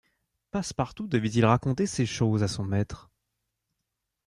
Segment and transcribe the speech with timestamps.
[0.49, 3.11] Passepartout devait-il raconter ces choses à son maître?